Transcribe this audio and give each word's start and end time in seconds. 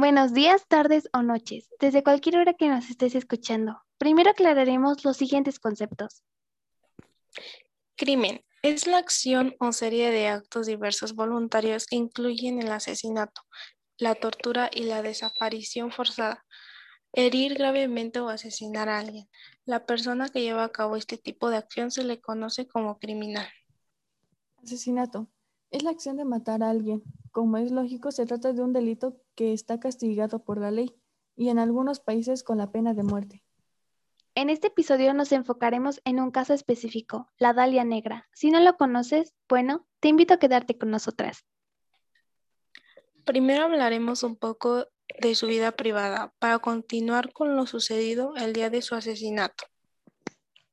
Buenos 0.00 0.32
días, 0.32 0.66
tardes 0.66 1.10
o 1.12 1.20
noches, 1.20 1.68
desde 1.78 2.02
cualquier 2.02 2.38
hora 2.38 2.54
que 2.54 2.70
nos 2.70 2.88
estés 2.88 3.14
escuchando. 3.14 3.82
Primero 3.98 4.30
aclararemos 4.30 5.04
los 5.04 5.18
siguientes 5.18 5.58
conceptos. 5.58 6.24
Crimen 7.96 8.42
es 8.62 8.86
la 8.86 8.96
acción 8.96 9.54
o 9.60 9.72
serie 9.72 10.10
de 10.10 10.28
actos 10.28 10.66
diversos 10.66 11.14
voluntarios 11.14 11.84
que 11.84 11.96
incluyen 11.96 12.62
el 12.62 12.72
asesinato, 12.72 13.42
la 13.98 14.14
tortura 14.14 14.70
y 14.72 14.84
la 14.84 15.02
desaparición 15.02 15.92
forzada. 15.92 16.46
Herir 17.12 17.52
gravemente 17.52 18.20
o 18.20 18.30
asesinar 18.30 18.88
a 18.88 19.00
alguien. 19.00 19.28
La 19.66 19.84
persona 19.84 20.30
que 20.30 20.40
lleva 20.40 20.64
a 20.64 20.72
cabo 20.72 20.96
este 20.96 21.18
tipo 21.18 21.50
de 21.50 21.58
acción 21.58 21.90
se 21.90 22.04
le 22.04 22.22
conoce 22.22 22.66
como 22.66 22.98
criminal. 22.98 23.50
Asesinato. 24.64 25.30
Es 25.70 25.82
la 25.82 25.90
acción 25.90 26.16
de 26.16 26.24
matar 26.24 26.62
a 26.62 26.70
alguien. 26.70 27.02
Como 27.30 27.56
es 27.58 27.70
lógico, 27.70 28.10
se 28.10 28.26
trata 28.26 28.52
de 28.52 28.62
un 28.62 28.72
delito 28.72 29.16
que 29.34 29.52
está 29.52 29.78
castigado 29.78 30.42
por 30.42 30.58
la 30.58 30.70
ley 30.70 30.94
y 31.36 31.48
en 31.48 31.58
algunos 31.58 32.00
países 32.00 32.42
con 32.42 32.58
la 32.58 32.70
pena 32.72 32.92
de 32.92 33.02
muerte. 33.02 33.44
En 34.34 34.48
este 34.48 34.68
episodio 34.68 35.12
nos 35.14 35.32
enfocaremos 35.32 36.00
en 36.04 36.20
un 36.20 36.30
caso 36.30 36.54
específico, 36.54 37.30
la 37.38 37.52
Dalia 37.52 37.84
Negra. 37.84 38.28
Si 38.32 38.50
no 38.50 38.60
lo 38.60 38.76
conoces, 38.76 39.34
bueno, 39.48 39.86
te 40.00 40.08
invito 40.08 40.34
a 40.34 40.38
quedarte 40.38 40.78
con 40.78 40.90
nosotras. 40.90 41.44
Primero 43.24 43.64
hablaremos 43.64 44.22
un 44.22 44.36
poco 44.36 44.86
de 45.20 45.34
su 45.34 45.46
vida 45.46 45.72
privada 45.72 46.32
para 46.38 46.58
continuar 46.58 47.32
con 47.32 47.56
lo 47.56 47.66
sucedido 47.66 48.34
el 48.36 48.52
día 48.52 48.70
de 48.70 48.82
su 48.82 48.94
asesinato. 48.94 49.64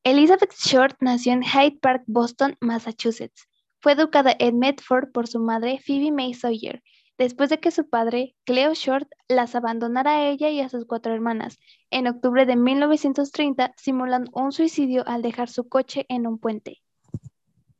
Elizabeth 0.04 0.54
Short 0.54 0.96
nació 1.02 1.34
en 1.34 1.44
Hyde 1.44 1.80
Park, 1.82 2.04
Boston, 2.08 2.56
Massachusetts. 2.62 3.48
Fue 3.80 3.94
educada 3.94 4.34
en 4.40 4.60
Medford 4.60 5.12
por 5.12 5.28
su 5.28 5.40
madre 5.40 5.80
Phoebe 5.86 6.12
May 6.12 6.34
Sawyer, 6.34 6.82
después 7.18 7.50
de 7.50 7.60
que 7.60 7.72
su 7.72 7.90
padre, 7.90 8.36
Cleo 8.44 8.74
Short, 8.74 9.08
las 9.28 9.56
abandonara 9.56 10.18
a 10.18 10.30
ella 10.30 10.50
y 10.50 10.62
a 10.62 10.70
sus 10.70 10.86
cuatro 10.86 11.14
hermanas. 11.14 11.60
En 11.92 12.08
octubre 12.08 12.46
de 12.46 12.56
1930, 12.56 13.74
simulan 13.78 14.26
un 14.34 14.52
suicidio 14.52 15.08
al 15.08 15.22
dejar 15.22 15.50
su 15.50 15.68
coche 15.68 16.06
en 16.10 16.28
un 16.28 16.40
puente. 16.40 16.82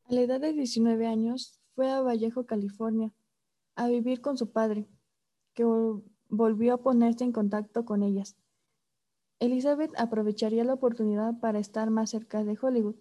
A 0.06 0.14
la 0.14 0.22
edad 0.22 0.40
de 0.40 0.54
19 0.54 1.08
años, 1.08 1.60
fue 1.76 1.92
a 1.92 2.02
Vallejo, 2.02 2.46
California, 2.46 3.12
a 3.76 3.88
vivir 3.88 4.22
con 4.22 4.38
su 4.38 4.52
padre, 4.52 4.88
que 5.54 5.64
volvió 6.30 6.74
a 6.74 6.82
ponerse 6.82 7.24
en 7.24 7.32
contacto 7.32 7.86
con 7.86 8.04
ellas. 8.04 8.36
Elizabeth 9.40 9.92
aprovecharía 9.98 10.64
la 10.64 10.74
oportunidad 10.74 11.40
para 11.40 11.60
estar 11.60 11.90
más 11.92 12.10
cerca 12.10 12.44
de 12.44 12.58
Hollywood, 12.60 12.96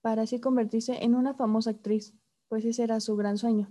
para 0.00 0.22
así 0.22 0.40
convertirse 0.40 1.04
en 1.04 1.14
una 1.14 1.34
famosa 1.34 1.70
actriz, 1.70 2.14
pues 2.48 2.64
ese 2.64 2.82
era 2.82 3.00
su 3.00 3.16
gran 3.16 3.38
sueño. 3.38 3.68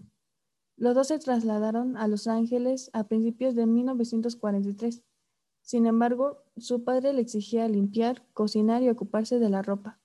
Los 0.77 0.95
dos 0.95 1.07
se 1.07 1.19
trasladaron 1.19 1.97
a 1.97 2.07
Los 2.07 2.27
Ángeles 2.27 2.89
a 2.93 3.05
principios 3.05 3.55
de 3.55 3.65
1943. 3.65 5.03
Sin 5.61 5.85
embargo, 5.85 6.43
su 6.57 6.83
padre 6.83 7.13
le 7.13 7.21
exigía 7.21 7.67
limpiar, 7.67 8.25
cocinar 8.33 8.81
y 8.81 8.89
ocuparse 8.89 9.39
de 9.39 9.49
la 9.49 9.61
ropa. 9.61 9.99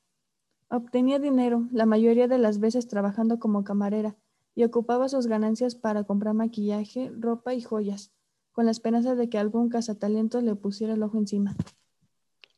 Obtenía 0.69 1.19
dinero, 1.19 1.69
la 1.71 1.87
mayoría 1.87 2.27
de 2.27 2.39
las 2.39 2.59
veces 2.59 2.89
trabajando 2.89 3.39
como 3.39 3.63
camarera, 3.63 4.17
y 4.57 4.65
ocupaba 4.65 5.09
sus 5.09 5.27
ganancias 5.27 5.75
para 5.75 6.05
comprar 6.05 6.35
maquillaje, 6.35 7.13
ropa 7.17 7.55
y 7.55 7.63
joyas 7.63 8.13
con 8.55 8.67
la 8.67 8.71
esperanza 8.71 9.17
de 9.17 9.29
que 9.29 9.37
algún 9.37 9.69
cazatalento 9.69 10.41
le 10.41 10.55
pusiera 10.55 10.95
el 10.95 11.03
ojo 11.03 11.19
encima. 11.19 11.57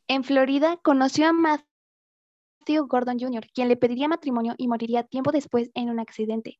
En 0.07 0.23
Florida 0.23 0.77
conoció 0.77 1.27
a 1.27 1.33
Matthew 2.67 2.87
Gordon 2.87 3.17
Jr., 3.17 3.47
quien 3.53 3.69
le 3.69 3.77
pediría 3.77 4.09
matrimonio 4.09 4.53
y 4.57 4.67
moriría 4.67 5.03
tiempo 5.03 5.31
después 5.31 5.71
en 5.73 5.89
un 5.89 6.01
accidente. 6.01 6.59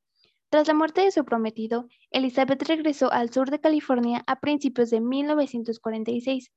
Tras 0.49 0.65
la 0.65 0.73
muerte 0.73 1.01
de 1.01 1.11
su 1.11 1.25
prometido, 1.25 1.89
Elizabeth 2.11 2.63
regresó 2.63 3.11
al 3.11 3.29
sur 3.33 3.51
de 3.51 3.59
California 3.59 4.23
a 4.25 4.39
principios 4.39 4.89
de 4.89 5.01
1946 5.01 6.49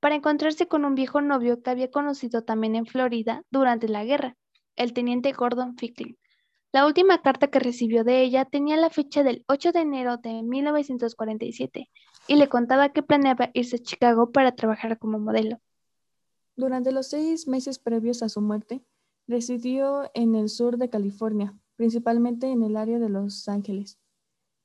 para 0.00 0.16
encontrarse 0.16 0.66
con 0.66 0.84
un 0.84 0.96
viejo 0.96 1.20
novio 1.20 1.62
que 1.62 1.70
había 1.70 1.88
conocido 1.88 2.42
también 2.42 2.74
en 2.74 2.84
Florida 2.84 3.44
durante 3.48 3.86
la 3.86 4.04
guerra, 4.04 4.36
el 4.74 4.92
teniente 4.92 5.30
Gordon 5.30 5.76
Ficklin. 5.76 6.18
La 6.72 6.84
última 6.84 7.22
carta 7.22 7.46
que 7.46 7.60
recibió 7.60 8.02
de 8.02 8.22
ella 8.22 8.44
tenía 8.44 8.76
la 8.76 8.90
fecha 8.90 9.22
del 9.22 9.44
8 9.46 9.70
de 9.70 9.80
enero 9.82 10.16
de 10.16 10.42
1947 10.42 11.88
y 12.26 12.34
le 12.34 12.48
contaba 12.48 12.88
que 12.88 13.04
planeaba 13.04 13.50
irse 13.54 13.76
a 13.76 13.78
Chicago 13.78 14.32
para 14.32 14.56
trabajar 14.56 14.98
como 14.98 15.20
modelo. 15.20 15.60
Durante 16.56 16.90
los 16.90 17.08
seis 17.08 17.46
meses 17.46 17.78
previos 17.78 18.24
a 18.24 18.28
su 18.28 18.40
muerte, 18.40 18.82
residió 19.28 20.10
en 20.14 20.34
el 20.34 20.48
sur 20.48 20.78
de 20.78 20.90
California, 20.90 21.58
principalmente 21.76 22.48
en 22.48 22.62
el 22.62 22.76
área 22.76 22.98
de 22.98 23.08
Los 23.08 23.48
Ángeles, 23.48 23.98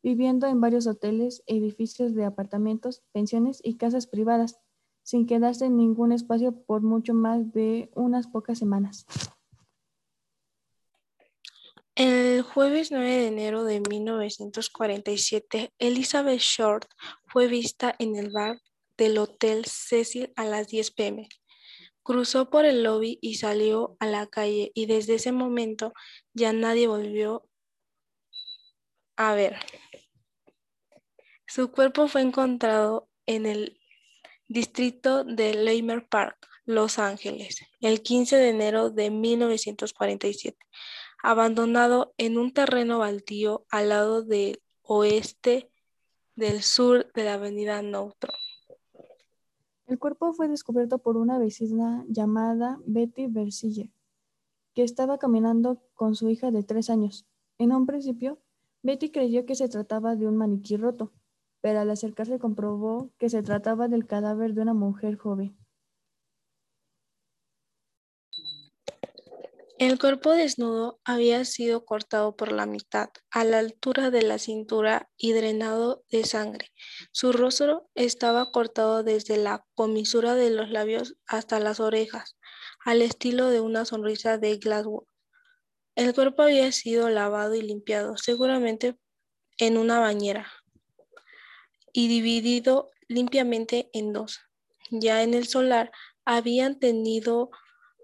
viviendo 0.03 0.47
en 0.47 0.61
varios 0.61 0.87
hoteles, 0.87 1.43
edificios 1.45 2.15
de 2.15 2.25
apartamentos, 2.25 3.03
pensiones 3.11 3.59
y 3.63 3.77
casas 3.77 4.07
privadas, 4.07 4.59
sin 5.03 5.25
quedarse 5.25 5.65
en 5.65 5.77
ningún 5.77 6.11
espacio 6.11 6.63
por 6.63 6.81
mucho 6.81 7.13
más 7.13 7.51
de 7.51 7.89
unas 7.95 8.27
pocas 8.27 8.59
semanas. 8.59 9.05
El 11.95 12.41
jueves 12.41 12.91
9 12.91 13.05
de 13.05 13.27
enero 13.27 13.63
de 13.63 13.81
1947, 13.81 15.73
Elizabeth 15.77 16.39
Short 16.39 16.85
fue 17.25 17.47
vista 17.47 17.95
en 17.99 18.15
el 18.15 18.31
bar 18.31 18.61
del 18.97 19.17
Hotel 19.17 19.65
Cecil 19.65 20.31
a 20.35 20.45
las 20.45 20.67
10 20.67 20.91
pm. 20.91 21.27
Cruzó 22.03 22.49
por 22.49 22.65
el 22.65 22.83
lobby 22.83 23.19
y 23.21 23.35
salió 23.35 23.95
a 23.99 24.07
la 24.07 24.27
calle 24.27 24.71
y 24.73 24.85
desde 24.85 25.15
ese 25.15 25.31
momento 25.31 25.93
ya 26.33 26.53
nadie 26.53 26.87
volvió 26.87 27.47
a 29.17 29.33
ver. 29.33 29.57
Su 31.47 31.71
cuerpo 31.71 32.07
fue 32.07 32.21
encontrado 32.21 33.09
en 33.25 33.45
el 33.45 33.79
distrito 34.47 35.23
de 35.23 35.53
Leimer 35.53 36.07
Park, 36.07 36.47
Los 36.65 36.97
Ángeles, 36.97 37.59
el 37.81 38.01
15 38.01 38.37
de 38.37 38.49
enero 38.49 38.89
de 38.89 39.11
1947 39.11 40.57
abandonado 41.23 42.13
en 42.17 42.37
un 42.37 42.53
terreno 42.53 42.99
baldío 42.99 43.65
al 43.69 43.89
lado 43.89 44.23
del 44.23 44.61
oeste 44.81 45.69
del 46.35 46.63
sur 46.63 47.11
de 47.13 47.23
la 47.23 47.35
avenida 47.35 47.81
Neutron. 47.81 48.35
El 49.91 49.99
cuerpo 49.99 50.31
fue 50.31 50.47
descubierto 50.47 50.99
por 50.99 51.17
una 51.17 51.37
vecina 51.37 52.05
llamada 52.07 52.79
Betty 52.85 53.27
Versiller, 53.27 53.89
que 54.73 54.83
estaba 54.83 55.17
caminando 55.17 55.83
con 55.95 56.15
su 56.15 56.29
hija 56.29 56.49
de 56.49 56.63
tres 56.63 56.89
años. 56.89 57.25
En 57.57 57.73
un 57.73 57.85
principio, 57.85 58.39
Betty 58.83 59.11
creyó 59.11 59.45
que 59.45 59.53
se 59.53 59.67
trataba 59.67 60.15
de 60.15 60.29
un 60.29 60.37
maniquí 60.37 60.77
roto, 60.77 61.11
pero 61.59 61.81
al 61.81 61.89
acercarse 61.89 62.39
comprobó 62.39 63.11
que 63.17 63.27
se 63.27 63.43
trataba 63.43 63.89
del 63.89 64.07
cadáver 64.07 64.53
de 64.53 64.61
una 64.61 64.73
mujer 64.73 65.17
joven. 65.17 65.57
El 69.81 69.97
cuerpo 69.97 70.29
desnudo 70.33 70.99
había 71.03 71.43
sido 71.43 71.85
cortado 71.85 72.35
por 72.35 72.51
la 72.51 72.67
mitad, 72.67 73.09
a 73.31 73.43
la 73.43 73.57
altura 73.57 74.11
de 74.11 74.21
la 74.21 74.37
cintura 74.37 75.09
y 75.17 75.33
drenado 75.33 76.03
de 76.11 76.23
sangre. 76.23 76.67
Su 77.11 77.31
rostro 77.31 77.89
estaba 77.95 78.51
cortado 78.51 79.01
desde 79.01 79.37
la 79.37 79.65
comisura 79.73 80.35
de 80.35 80.51
los 80.51 80.69
labios 80.69 81.15
hasta 81.25 81.59
las 81.59 81.79
orejas, 81.79 82.37
al 82.85 83.01
estilo 83.01 83.47
de 83.47 83.59
una 83.59 83.85
sonrisa 83.85 84.37
de 84.37 84.57
Glasgow. 84.57 85.07
El 85.95 86.13
cuerpo 86.13 86.43
había 86.43 86.71
sido 86.71 87.09
lavado 87.09 87.55
y 87.55 87.63
limpiado, 87.63 88.17
seguramente 88.17 88.99
en 89.57 89.79
una 89.79 89.99
bañera, 89.99 90.45
y 91.91 92.07
dividido 92.07 92.91
limpiamente 93.07 93.89
en 93.93 94.13
dos. 94.13 94.41
Ya 94.91 95.23
en 95.23 95.33
el 95.33 95.47
solar 95.47 95.91
habían 96.23 96.77
tenido 96.77 97.49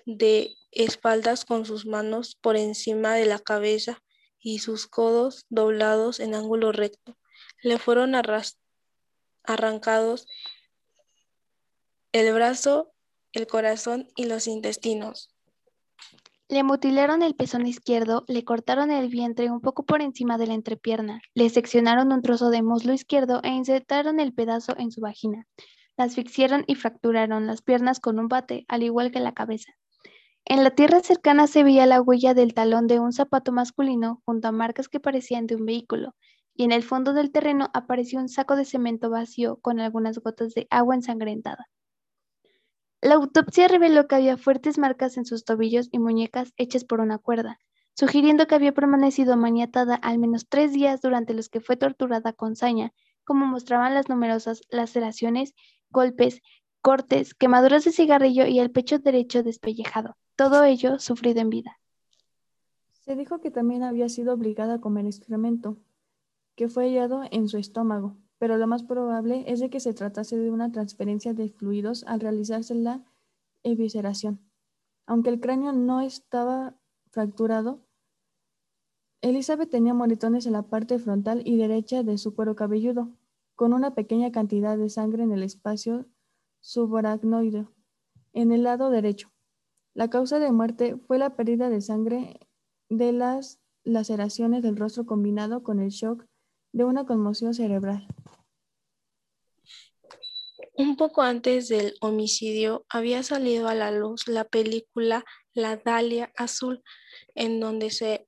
de 0.07 0.55
espaldas 0.71 1.43
con 1.43 1.65
sus 1.65 1.85
manos 1.85 2.37
por 2.41 2.55
encima 2.55 3.13
de 3.13 3.25
la 3.25 3.39
cabeza 3.39 4.01
y 4.39 4.59
sus 4.59 4.87
codos 4.87 5.45
doblados 5.49 6.21
en 6.21 6.33
ángulo 6.33 6.71
recto. 6.71 7.17
Le 7.61 7.77
fueron 7.77 8.15
arrancados 9.43 10.25
el 12.13 12.33
brazo, 12.33 12.93
el 13.33 13.47
corazón 13.47 14.07
y 14.15 14.25
los 14.25 14.47
intestinos. 14.47 15.29
Le 16.47 16.63
mutilaron 16.63 17.21
el 17.21 17.35
pezón 17.35 17.67
izquierdo, 17.67 18.23
le 18.29 18.45
cortaron 18.45 18.91
el 18.91 19.09
vientre 19.09 19.51
un 19.51 19.59
poco 19.59 19.85
por 19.85 20.01
encima 20.01 20.37
de 20.37 20.47
la 20.47 20.53
entrepierna, 20.53 21.19
le 21.33 21.49
seccionaron 21.49 22.13
un 22.13 22.21
trozo 22.21 22.49
de 22.49 22.63
muslo 22.63 22.93
izquierdo 22.93 23.41
e 23.43 23.49
insertaron 23.49 24.21
el 24.21 24.33
pedazo 24.33 24.73
en 24.77 24.89
su 24.93 25.01
vagina. 25.01 25.45
La 25.97 26.05
asfixiaron 26.05 26.63
y 26.65 26.75
fracturaron 26.75 27.45
las 27.45 27.61
piernas 27.61 27.99
con 27.99 28.19
un 28.19 28.29
bate, 28.29 28.63
al 28.69 28.83
igual 28.83 29.11
que 29.11 29.19
la 29.19 29.33
cabeza. 29.33 29.73
En 30.49 30.63
la 30.63 30.71
tierra 30.71 31.01
cercana 31.01 31.45
se 31.45 31.61
veía 31.61 31.85
la 31.85 32.01
huella 32.01 32.33
del 32.33 32.53
talón 32.53 32.87
de 32.87 33.01
un 33.01 33.11
zapato 33.11 33.51
masculino 33.51 34.21
junto 34.23 34.47
a 34.47 34.53
marcas 34.53 34.87
que 34.87 35.01
parecían 35.01 35.45
de 35.45 35.55
un 35.55 35.65
vehículo, 35.65 36.15
y 36.55 36.63
en 36.63 36.71
el 36.71 36.83
fondo 36.83 37.11
del 37.11 37.33
terreno 37.33 37.69
apareció 37.73 38.17
un 38.19 38.29
saco 38.29 38.55
de 38.55 38.63
cemento 38.63 39.09
vacío 39.09 39.57
con 39.57 39.81
algunas 39.81 40.19
gotas 40.19 40.53
de 40.53 40.65
agua 40.69 40.95
ensangrentada. 40.95 41.67
La 43.01 43.15
autopsia 43.15 43.67
reveló 43.67 44.07
que 44.07 44.15
había 44.15 44.37
fuertes 44.37 44.77
marcas 44.77 45.17
en 45.17 45.25
sus 45.25 45.43
tobillos 45.43 45.89
y 45.91 45.99
muñecas 45.99 46.53
hechas 46.55 46.85
por 46.85 47.01
una 47.01 47.17
cuerda, 47.17 47.59
sugiriendo 47.93 48.47
que 48.47 48.55
había 48.55 48.73
permanecido 48.73 49.35
maniatada 49.35 49.95
al 49.95 50.17
menos 50.17 50.47
tres 50.47 50.71
días 50.71 51.01
durante 51.01 51.33
los 51.33 51.49
que 51.49 51.59
fue 51.59 51.75
torturada 51.75 52.31
con 52.31 52.55
saña, 52.55 52.93
como 53.25 53.45
mostraban 53.45 53.93
las 53.93 54.07
numerosas 54.07 54.61
laceraciones, 54.69 55.55
golpes, 55.89 56.39
cortes, 56.79 57.33
quemaduras 57.33 57.83
de 57.83 57.91
cigarrillo 57.91 58.45
y 58.45 58.59
el 58.59 58.71
pecho 58.71 58.99
derecho 58.99 59.43
despellejado, 59.43 60.15
todo 60.37 60.63
ello 60.63 60.99
sufrido 60.99 61.41
en 61.41 61.49
vida. 61.49 61.79
Se 62.91 63.15
dijo 63.15 63.41
que 63.41 63.49
también 63.49 63.83
había 63.83 64.07
sido 64.07 64.33
obligada 64.33 64.75
a 64.75 64.81
comer 64.81 65.07
excremento, 65.07 65.77
que 66.55 66.69
fue 66.69 66.85
hallado 66.85 67.23
en 67.31 67.47
su 67.49 67.57
estómago, 67.57 68.15
pero 68.37 68.57
lo 68.57 68.67
más 68.67 68.83
probable 68.83 69.43
es 69.47 69.59
de 69.59 69.71
que 69.71 69.79
se 69.79 69.95
tratase 69.95 70.37
de 70.37 70.51
una 70.51 70.71
transferencia 70.71 71.33
de 71.33 71.49
fluidos 71.49 72.03
al 72.05 72.19
realizarse 72.19 72.75
la 72.75 73.03
evisceración. 73.63 74.39
Aunque 75.07 75.31
el 75.31 75.39
cráneo 75.39 75.73
no 75.73 76.01
estaba 76.01 76.75
fracturado, 77.09 77.81
Elizabeth 79.21 79.71
tenía 79.71 79.95
moretones 79.95 80.45
en 80.45 80.53
la 80.53 80.63
parte 80.63 80.99
frontal 80.99 81.41
y 81.45 81.57
derecha 81.57 82.03
de 82.03 82.19
su 82.19 82.35
cuero 82.35 82.55
cabelludo, 82.55 83.09
con 83.55 83.73
una 83.73 83.95
pequeña 83.95 84.31
cantidad 84.31 84.77
de 84.77 84.89
sangre 84.89 85.23
en 85.23 85.31
el 85.31 85.41
espacio 85.41 86.05
subaracnoide, 86.59 87.67
en 88.33 88.51
el 88.51 88.61
lado 88.61 88.91
derecho. 88.91 89.31
La 89.97 90.11
causa 90.11 90.37
de 90.37 90.51
muerte 90.51 90.95
fue 91.07 91.17
la 91.17 91.35
pérdida 91.35 91.71
de 91.71 91.81
sangre 91.81 92.39
de 92.87 93.13
las 93.13 93.59
laceraciones 93.83 94.61
del 94.61 94.77
rostro 94.77 95.07
combinado 95.07 95.63
con 95.63 95.79
el 95.79 95.89
shock 95.89 96.23
de 96.71 96.83
una 96.83 97.07
conmoción 97.07 97.55
cerebral. 97.55 98.05
Un 100.75 100.97
poco 100.97 101.23
antes 101.23 101.67
del 101.67 101.95
homicidio 101.99 102.85
había 102.89 103.23
salido 103.23 103.69
a 103.69 103.73
la 103.73 103.89
luz 103.89 104.27
la 104.27 104.43
película 104.43 105.25
La 105.55 105.77
Dalia 105.77 106.31
Azul, 106.37 106.83
en 107.33 107.59
donde 107.59 107.89
se 107.89 108.27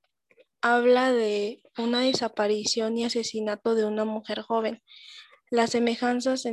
habla 0.64 1.12
de 1.12 1.62
una 1.78 2.02
desaparición 2.02 2.98
y 2.98 3.06
asesinato 3.06 3.76
de 3.76 3.86
una 3.86 4.06
mujer 4.06 4.42
joven. 4.42 4.82
Las 5.52 5.70
semejanzas 5.70 6.46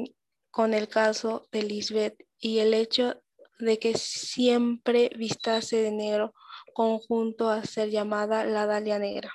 con 0.50 0.74
el 0.74 0.88
caso 0.88 1.48
de 1.52 1.62
Lisbeth 1.62 2.22
y 2.38 2.58
el 2.58 2.74
hecho 2.74 3.22
de 3.58 3.78
que 3.78 3.94
siempre 3.96 5.10
vistase 5.16 5.76
de 5.76 5.92
negro 5.92 6.34
conjunto 6.74 7.48
a 7.48 7.64
ser 7.64 7.90
llamada 7.90 8.44
la 8.44 8.66
Dalia 8.66 8.98
Negra. 8.98 9.32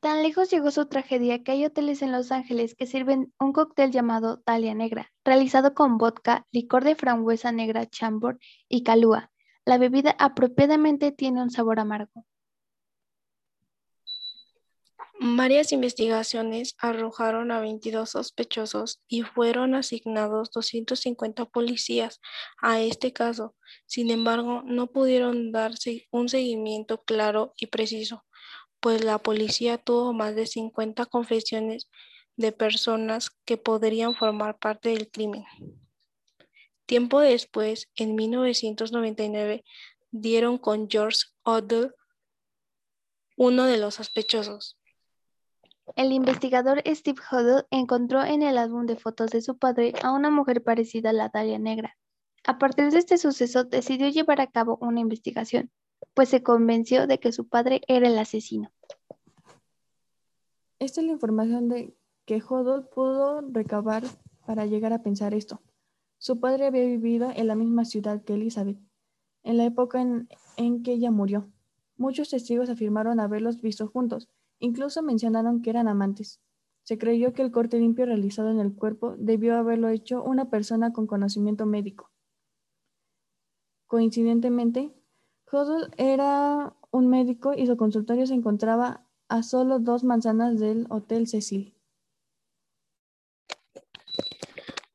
Tan 0.00 0.22
lejos 0.22 0.50
llegó 0.50 0.70
su 0.70 0.86
tragedia 0.86 1.42
que 1.42 1.52
hay 1.52 1.64
hoteles 1.64 2.02
en 2.02 2.12
Los 2.12 2.30
Ángeles 2.30 2.74
que 2.74 2.86
sirven 2.86 3.32
un 3.40 3.54
cóctel 3.54 3.90
llamado 3.90 4.42
Dalia 4.44 4.74
Negra, 4.74 5.10
realizado 5.24 5.72
con 5.72 5.96
vodka, 5.96 6.46
licor 6.52 6.84
de 6.84 6.94
frambuesa 6.94 7.52
negra 7.52 7.86
chambord 7.86 8.36
y 8.68 8.82
calúa. 8.82 9.30
La 9.64 9.78
bebida 9.78 10.14
apropiadamente 10.18 11.10
tiene 11.10 11.42
un 11.42 11.50
sabor 11.50 11.80
amargo. 11.80 12.26
Varias 15.20 15.70
investigaciones 15.70 16.74
arrojaron 16.78 17.52
a 17.52 17.60
22 17.60 18.10
sospechosos 18.10 19.00
y 19.06 19.22
fueron 19.22 19.74
asignados 19.74 20.50
250 20.50 21.44
policías 21.46 22.20
a 22.60 22.80
este 22.80 23.12
caso. 23.12 23.54
Sin 23.86 24.10
embargo, 24.10 24.62
no 24.64 24.88
pudieron 24.88 25.52
darse 25.52 26.08
un 26.10 26.28
seguimiento 26.28 27.02
claro 27.04 27.54
y 27.56 27.66
preciso, 27.68 28.24
pues 28.80 29.04
la 29.04 29.18
policía 29.18 29.78
tuvo 29.78 30.12
más 30.12 30.34
de 30.34 30.46
50 30.46 31.06
confesiones 31.06 31.88
de 32.36 32.50
personas 32.50 33.30
que 33.44 33.56
podrían 33.56 34.16
formar 34.16 34.58
parte 34.58 34.90
del 34.90 35.10
crimen. 35.10 35.44
Tiempo 36.86 37.20
después, 37.20 37.88
en 37.96 38.14
1999, 38.16 39.64
dieron 40.10 40.58
con 40.58 40.90
George 40.90 41.20
Odell, 41.44 41.94
uno 43.36 43.64
de 43.64 43.78
los 43.78 43.94
sospechosos. 43.94 44.76
El 45.96 46.12
investigador 46.12 46.82
Steve 46.86 47.20
Huddle 47.30 47.66
encontró 47.70 48.24
en 48.24 48.42
el 48.42 48.58
álbum 48.58 48.86
de 48.86 48.96
fotos 48.96 49.30
de 49.30 49.42
su 49.42 49.58
padre 49.58 49.92
a 50.02 50.12
una 50.12 50.30
mujer 50.30 50.62
parecida 50.62 51.10
a 51.10 51.12
la 51.12 51.28
Dalia 51.28 51.58
Negra. 51.58 51.96
A 52.46 52.58
partir 52.58 52.90
de 52.90 52.98
este 52.98 53.18
suceso 53.18 53.64
decidió 53.64 54.08
llevar 54.08 54.40
a 54.40 54.46
cabo 54.46 54.78
una 54.80 55.00
investigación, 55.00 55.70
pues 56.14 56.30
se 56.30 56.42
convenció 56.42 57.06
de 57.06 57.20
que 57.20 57.32
su 57.32 57.48
padre 57.48 57.82
era 57.86 58.08
el 58.08 58.18
asesino. 58.18 58.72
Esta 60.78 61.00
es 61.00 61.06
la 61.06 61.12
información 61.12 61.68
de 61.68 61.94
que 62.24 62.42
Huddle 62.42 62.86
pudo 62.94 63.42
recabar 63.42 64.02
para 64.46 64.66
llegar 64.66 64.92
a 64.92 65.02
pensar 65.02 65.34
esto. 65.34 65.60
Su 66.18 66.40
padre 66.40 66.66
había 66.66 66.84
vivido 66.86 67.30
en 67.34 67.46
la 67.46 67.54
misma 67.54 67.84
ciudad 67.84 68.24
que 68.24 68.34
Elizabeth, 68.34 68.78
en 69.42 69.58
la 69.58 69.64
época 69.64 70.00
en, 70.00 70.28
en 70.56 70.82
que 70.82 70.92
ella 70.92 71.10
murió. 71.10 71.50
Muchos 71.96 72.30
testigos 72.30 72.70
afirmaron 72.70 73.20
haberlos 73.20 73.60
visto 73.60 73.86
juntos, 73.88 74.28
Incluso 74.64 75.02
mencionaron 75.02 75.60
que 75.60 75.68
eran 75.68 75.88
amantes. 75.88 76.40
Se 76.84 76.96
creyó 76.96 77.34
que 77.34 77.42
el 77.42 77.50
corte 77.50 77.78
limpio 77.78 78.06
realizado 78.06 78.50
en 78.50 78.60
el 78.60 78.74
cuerpo 78.74 79.14
debió 79.18 79.58
haberlo 79.58 79.90
hecho 79.90 80.22
una 80.22 80.48
persona 80.48 80.90
con 80.94 81.06
conocimiento 81.06 81.66
médico. 81.66 82.10
Coincidentemente, 83.86 84.90
Huddle 85.52 85.88
era 85.98 86.74
un 86.90 87.08
médico 87.08 87.52
y 87.52 87.66
su 87.66 87.76
consultorio 87.76 88.26
se 88.26 88.32
encontraba 88.32 89.06
a 89.28 89.42
solo 89.42 89.80
dos 89.80 90.02
manzanas 90.02 90.58
del 90.58 90.86
Hotel 90.88 91.28
Cecil. 91.28 91.74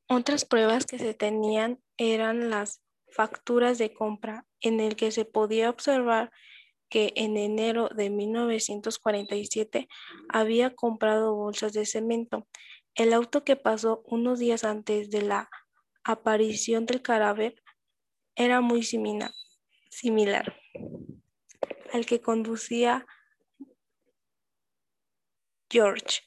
Otras 0.07 0.45
pruebas 0.45 0.87
que 0.87 0.97
se 0.97 1.13
tenían 1.13 1.79
eran 1.97 2.49
las 2.49 2.81
facturas 3.11 3.77
de 3.77 3.93
compra, 3.93 4.47
en 4.61 4.79
el 4.79 4.95
que 4.95 5.11
se 5.11 5.25
podía 5.25 5.69
observar 5.69 6.31
que 6.89 7.13
en 7.15 7.37
enero 7.37 7.89
de 7.89 8.09
1947 8.09 9.87
había 10.27 10.75
comprado 10.75 11.35
bolsas 11.35 11.73
de 11.73 11.85
cemento. 11.85 12.47
El 12.95 13.13
auto 13.13 13.43
que 13.43 13.55
pasó 13.55 14.01
unos 14.05 14.39
días 14.39 14.63
antes 14.63 15.09
de 15.09 15.21
la 15.21 15.49
aparición 16.03 16.85
del 16.85 17.01
cadáver 17.01 17.61
era 18.35 18.61
muy 18.61 18.83
similar, 18.83 19.33
similar 19.89 20.55
al 21.93 22.05
que 22.05 22.21
conducía 22.21 23.05
George 25.69 26.21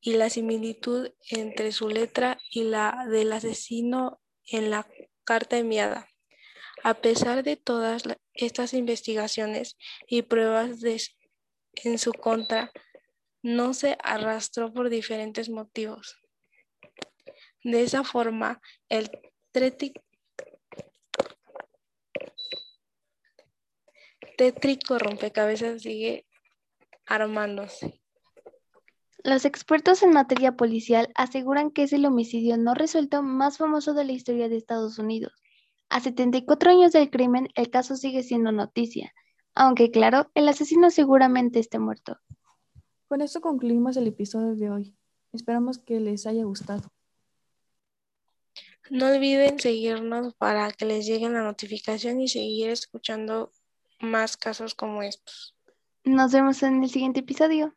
y 0.00 0.14
la 0.14 0.30
similitud 0.30 1.10
entre 1.30 1.72
su 1.72 1.88
letra 1.88 2.38
y 2.50 2.64
la 2.64 3.06
del 3.10 3.32
asesino 3.32 4.20
en 4.44 4.70
la 4.70 4.86
carta 5.24 5.58
enviada. 5.58 6.08
A 6.84 6.94
pesar 6.94 7.42
de 7.42 7.56
todas 7.56 8.04
estas 8.34 8.72
investigaciones 8.74 9.76
y 10.06 10.22
pruebas 10.22 10.78
en 11.84 11.98
su 11.98 12.12
contra, 12.12 12.70
no 13.42 13.74
se 13.74 13.96
arrastró 14.02 14.72
por 14.72 14.88
diferentes 14.90 15.48
motivos. 15.48 16.18
De 17.64 17.82
esa 17.82 18.04
forma, 18.04 18.60
el 18.88 19.10
tétrico 24.36 24.98
rompecabezas 24.98 25.82
sigue 25.82 26.26
armándose. 27.06 28.00
Los 29.24 29.44
expertos 29.44 30.02
en 30.02 30.12
materia 30.12 30.52
policial 30.52 31.10
aseguran 31.16 31.70
que 31.72 31.82
es 31.82 31.92
el 31.92 32.06
homicidio 32.06 32.56
no 32.56 32.74
resuelto 32.74 33.22
más 33.22 33.58
famoso 33.58 33.94
de 33.94 34.04
la 34.04 34.12
historia 34.12 34.48
de 34.48 34.56
Estados 34.56 34.98
Unidos 34.98 35.32
a 35.88 36.00
74 36.00 36.70
años 36.70 36.92
del 36.92 37.10
crimen, 37.10 37.48
el 37.54 37.70
caso 37.70 37.96
sigue 37.96 38.22
siendo 38.22 38.52
noticia, 38.52 39.12
aunque 39.54 39.90
claro, 39.90 40.30
el 40.34 40.48
asesino 40.48 40.90
seguramente 40.90 41.58
esté 41.58 41.78
muerto. 41.78 42.18
Con 43.08 43.22
esto 43.22 43.40
concluimos 43.40 43.96
el 43.96 44.06
episodio 44.06 44.54
de 44.54 44.70
hoy. 44.70 44.96
Esperamos 45.32 45.78
que 45.78 45.98
les 45.98 46.26
haya 46.26 46.44
gustado. 46.44 46.92
No 48.90 49.06
olviden 49.06 49.58
seguirnos 49.58 50.34
para 50.34 50.70
que 50.72 50.86
les 50.86 51.06
llegue 51.06 51.28
la 51.28 51.42
notificación 51.42 52.20
y 52.20 52.28
seguir 52.28 52.70
escuchando 52.70 53.50
más 54.00 54.36
casos 54.36 54.74
como 54.74 55.02
estos. 55.02 55.54
Nos 56.04 56.32
vemos 56.32 56.62
en 56.62 56.82
el 56.82 56.90
siguiente 56.90 57.20
episodio. 57.20 57.74